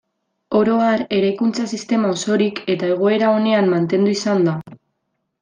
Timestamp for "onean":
3.35-3.71